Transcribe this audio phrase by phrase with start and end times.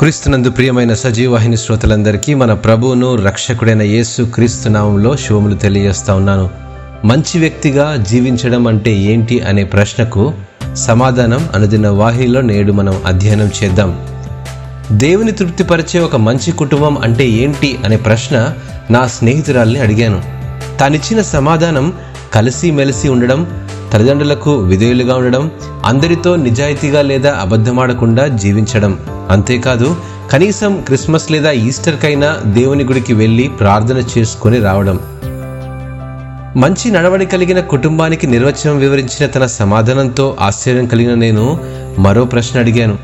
[0.00, 6.50] క్రీస్తునందు ప్రియమైన సజీవాహిని శ్రోతలందరికీ మన ప్రభువును రక్షకుడైన యేసు క్రీస్తు నామంలో శుభములు తెలియజేస్తా ఉన్నాను.
[7.04, 10.34] మంచి వ్యక్తిగా జీవించడం అంటే ఏంటి అనే ప్రశ్నకు
[10.74, 14.06] సమాధానం అనుదిన వాహిలో నేడు మనం అధ్యయనం చేద్దాం.
[14.92, 18.54] దేవుని తృప్తిపరిచే ఒక మంచి కుటుంబం అంటే ఏంటి అనే ప్రశ్న
[18.90, 20.22] నా స్నేహితురాల్ని అడిగాను.
[20.78, 21.92] తానిచ్చిన సమాధానం
[22.34, 25.50] కలిసి మెలిసి ఉండడం తల్లిదండ్రులకు విధేయులుగా ఉండడం
[25.84, 28.98] అందరితో నిజాయితీగా లేదా అబద్ధమాడకుండా జీవించడం.
[29.30, 29.96] అంతేకాదు
[30.32, 35.00] కనీసం క్రిస్మస్ లేదా ఈస్టర్కైనా దేవుని గుడికి వెళ్ళి ప్రార్థన చేసుకొని రావడం.
[36.56, 41.60] మంచి నడవడి కలిగిన కుటుంబానికి నిర్వచనం వివరించిన తన సమాధానంతో ఆశ్చర్యం కలిగిన నేను
[41.98, 42.98] మరో ప్రశ్న అడిగాను.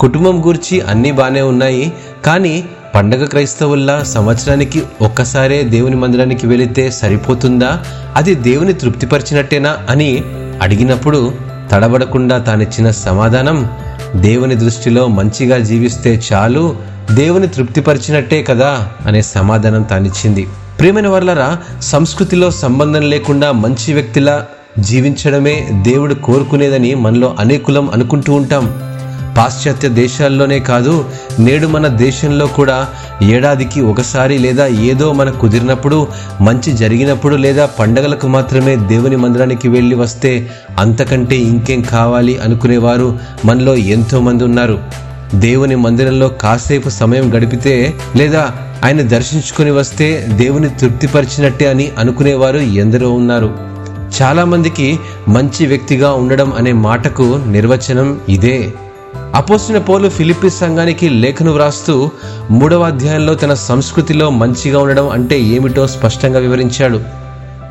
[0.00, 1.92] కుటుంబం గురించి అన్నీ బాగానే ఉన్నాయి
[2.26, 2.64] కానీ
[2.96, 7.84] పండగ క్రైస్తవుల్లా సంవత్సరానికి ఒక్కసారే దేవుని మందిరానికి వెళితే సరిపోతుందా?
[8.16, 10.22] అది దేవుని తృప్తిపరిచినట్టేనా అని
[10.62, 11.34] అడిగినప్పుడు
[11.72, 13.70] తడబడకుండా తానిచ్చిన సమాధానం
[14.16, 16.76] దేవుని దృష్టిలో మంచిగా జీవిస్తే చాలు
[17.12, 20.46] దేవుని తృప్తిపరిచినట్టే కదా అనే సమాధానం తానిచ్చింది.
[20.80, 24.46] ప్రేమైన వర్లరా సంస్కృతిలో సంబంధం లేకుండా మంచి వ్యక్తిలా
[24.78, 28.85] జీవించడమే దేవుడు కోరుకునేదని మనలో అనేకులం అనుకుంటూ ఉంటాం.
[29.36, 31.04] పాశ్చాత్య దేశాల్లోనే కాదు
[31.38, 32.86] నేడు మన దేశంలో కూడా
[33.22, 36.06] ఏడాదికి ఒకసారి లేదా ఏదో మనకు కుదిరినప్పుడు
[36.40, 44.44] మంచి జరిగినప్పుడు లేదా పండగలకు మాత్రమే దేవుని మందిరానికి వెళ్ళి వస్తే అంతకంటే ఇంకేం కావాలి అనుకునేవారు మనలో ఎంతోమంది
[44.44, 44.78] ఉన్నారు.
[45.34, 48.42] దేవుని మందిరంలో కాసేపు సమయం గడిపితే లేదా
[48.84, 53.50] ఆయన దర్శించుకొని వస్తే దేవుని తృప్తిపరిచినట్టే అని అనుకునేవారు ఎందరో ఉన్నారు.
[54.22, 54.98] చాలామందికి
[55.28, 58.72] మంచి వ్యక్తిగా ఉండడం అనే మాటకు నిర్వచనం ఇదే.
[59.36, 62.10] అపోసిన పౌలు ఫిలిప్పీస్ సంఘానికి లేఖను వ్రాస్తూ
[62.50, 67.02] మూడవ అధ్యాయంలో తన సంస్కృతిలో మంచిగా ఉండడం అంటే ఏమిటో స్పష్టంగా వివరించాడు.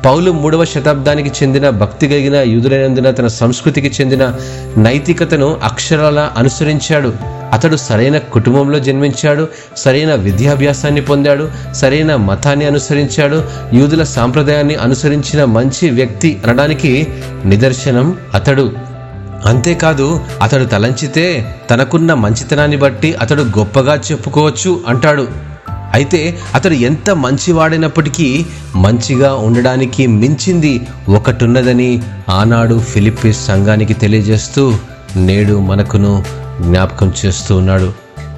[0.04, 4.32] పౌలు మూడవ శతాబ్దానికి చెందిన భక్తి కలిగిన యూదులైనందున తన సంస్కృతికి చెందిన
[4.76, 7.12] నైతికతను అక్షరాల అనుసరించాడు.
[7.52, 13.44] అతడు సరైన కుటుంబంలో జన్మించాడు సరైన విద్యాభ్యాసాన్ని పొందాడు సరైన మతాన్ని అనుసరించాడు
[13.74, 17.06] యూదుల సాంప్రదాయాన్ని అనుసరించిన మంచి వ్యక్తి అనడానికి
[17.44, 18.95] నిదర్శనం అతడు.
[19.44, 25.28] అంతేకాదు అతడు తలంచితే తనకున్న మంచితనాన్ని బట్టి అతడు గొప్పగా చెప్పుకోవచ్చు అంటాడు.
[25.94, 34.74] అయితే అతడు ఎంత మంచివాడైనప్పటికీ మంచిగా ఉండడానికి మించింది ఒకటున్నదని ఆనాడు ఫిలిప్పీస్ సంఘానికి తెలియజేస్తూ
[35.16, 36.24] నేడు మనకును
[36.60, 37.92] జ్ఞాపకం చేస్తూ ఉన్నాడు.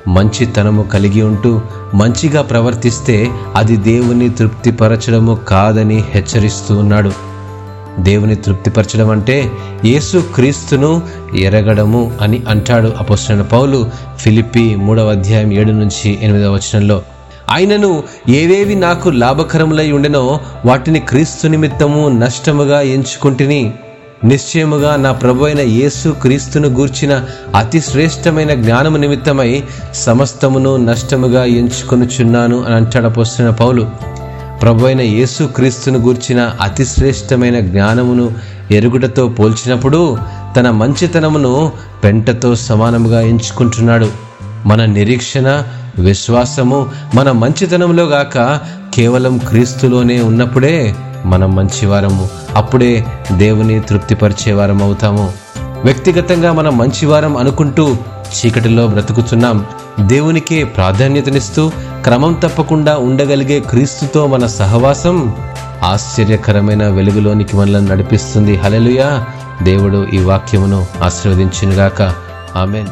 [0.09, 1.60] మంచితనము కలిగి ఉంటూ
[1.94, 7.28] మంచిగా ప్రవర్తిస్తే అది దేవుని తృప్తిపరచడము కాదని హెచ్చరిస్తూ ఉన్నాడు.
[7.98, 9.50] దేవుని తృప్తిపరచడం అంటే
[9.84, 11.03] యేసు క్రీస్తును
[11.36, 17.03] ఎరగడము అని అంటాడు అపోసిన పౌలు ఫిలిప్పి మూడవ అధ్యాయం ఏడు నుంచి ఎనిమిదవ వచనంలో.
[17.50, 23.72] ఆయనను ఏవేవి నాకు లాభకరములై ఉండెనో వాటిని క్రీస్తు నిమిత్తము నష్టముగా ఎంచుకుంటుని.
[24.25, 27.25] నిశ్చయముగా నా ప్రభు అయిన యేసు క్రీస్తును గూర్చిన
[27.56, 29.62] అతి శ్రేష్టమైన జ్ఞానము నిమిత్తమై
[29.94, 33.86] సమస్తమును నష్టముగా ఎంచుకొనుచున్నాను అని అంటాడపోస్తున్న పౌలు.
[34.63, 38.33] ప్రభు అయిన యేసు క్రీస్తును గూర్చిన అతి శ్రేష్టమైన జ్ఞానమును
[38.71, 40.19] ఎరుగుటతో పోల్చినప్పుడు
[40.57, 41.73] తన మంచితనమును
[42.05, 44.09] పెంటతో సమానముగా ఎంచుకుంటున్నాడు.
[44.67, 45.63] మన నిరీక్షణ
[45.99, 48.61] విశ్వాసము మన మంచితనంలో గాక
[48.95, 50.95] కేవలం క్రీస్తులోనే ఉన్నప్పుడే
[51.25, 52.29] మనం మంచివారము.
[52.55, 55.33] అప్పుడే దేవుని తృప్తిపరిచేవారం అవుతాము
[55.85, 57.97] వ్యక్తిగతంగా మనం మంచివారం అనుకుంటూ
[58.37, 59.65] చీకటిలో బ్రతుకుతున్నాం.
[60.01, 61.73] దేవునికే ప్రాధాన్యతనిస్తూ
[62.09, 65.37] క్రమం తప్పకుండా ఉండగలిగే క్రీస్తుతో మన సహవాసం
[65.83, 68.57] ఆశ్చర్యకరమైన వెలుగులోనికి మనల్ని నడిపిస్తుంది.
[68.57, 69.27] హలలుయా
[69.63, 72.03] దేవుడు ఈ వాక్యమును ఆశీర్వదించినగాక.
[72.57, 72.87] ఆమెన్.